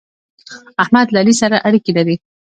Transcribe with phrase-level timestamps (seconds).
[0.83, 2.15] احمد له علي سره اړېکې لري.